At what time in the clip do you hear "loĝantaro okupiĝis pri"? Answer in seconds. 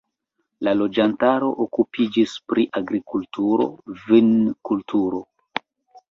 0.77-2.65